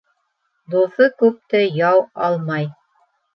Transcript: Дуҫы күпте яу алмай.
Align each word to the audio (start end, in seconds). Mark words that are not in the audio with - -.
Дуҫы 0.75 1.09
күпте 1.19 1.61
яу 1.81 2.01
алмай. 2.29 2.67